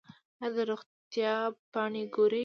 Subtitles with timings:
[0.43, 1.33] ایا د روغتیا
[1.71, 2.39] پاڼې ګورئ؟